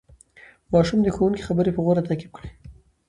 [0.73, 2.49] ماشوم د ښوونکي خبرې په غور تعقیب کړې